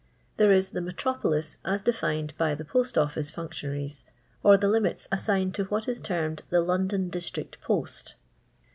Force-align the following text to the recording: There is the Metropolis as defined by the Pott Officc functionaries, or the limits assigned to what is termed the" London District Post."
There 0.37 0.51
is 0.51 0.69
the 0.71 0.81
Metropolis 0.81 1.59
as 1.63 1.83
defined 1.83 2.33
by 2.35 2.55
the 2.55 2.65
Pott 2.65 2.95
Officc 2.95 3.31
functionaries, 3.33 4.03
or 4.41 4.57
the 4.57 4.67
limits 4.67 5.07
assigned 5.11 5.53
to 5.53 5.65
what 5.65 5.87
is 5.87 6.01
termed 6.01 6.41
the" 6.49 6.61
London 6.61 7.07
District 7.09 7.61
Post." 7.61 8.15